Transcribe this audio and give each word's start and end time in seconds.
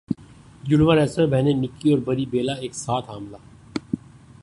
جڑواں 0.67 0.95
wrestler 0.97 1.27
بہنیں 1.33 1.59
Nikki 1.61 1.87
اور 1.91 1.99
بری 2.07 2.25
بیلا 2.31 2.53
ایک 2.63 2.73
ساتھ 2.75 3.09
حاملہ 3.09 3.37